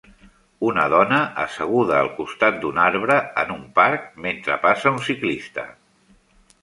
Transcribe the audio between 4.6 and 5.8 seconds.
passa un ciclista